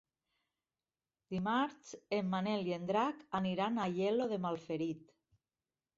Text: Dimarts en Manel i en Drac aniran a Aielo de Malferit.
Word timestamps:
Dimarts 1.33 1.91
en 2.19 2.33
Manel 2.33 2.65
i 2.71 2.75
en 2.79 2.89
Drac 2.93 3.23
aniran 3.41 3.77
a 3.83 3.87
Aielo 3.93 4.29
de 4.33 4.45
Malferit. 4.47 5.19